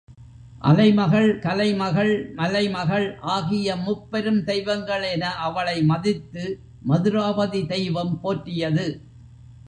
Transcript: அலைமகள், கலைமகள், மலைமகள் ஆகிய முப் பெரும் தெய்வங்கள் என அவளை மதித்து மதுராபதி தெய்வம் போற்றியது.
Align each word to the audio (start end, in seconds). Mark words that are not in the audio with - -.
அலைமகள், 0.61 1.39
கலைமகள், 1.39 2.13
மலைமகள் 2.33 3.05
ஆகிய 3.19 3.75
முப் 3.75 4.11
பெரும் 4.11 4.43
தெய்வங்கள் 4.43 5.03
என 5.03 5.33
அவளை 5.39 5.83
மதித்து 5.83 6.45
மதுராபதி 6.87 7.61
தெய்வம் 7.65 8.19
போற்றியது. 8.21 8.87